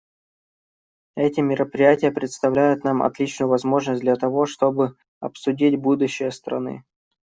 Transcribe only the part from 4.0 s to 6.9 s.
для того, чтобы обсудить будущее страны.